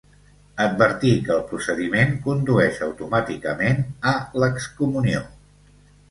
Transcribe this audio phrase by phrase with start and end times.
[0.63, 5.21] Advertí que el procediment condueix automàticament a l'excomunió.